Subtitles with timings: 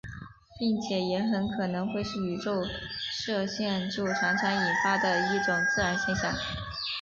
[0.57, 2.63] 并且也很可能会是宇宙
[3.13, 6.33] 射线就常常引发的一种自然现象。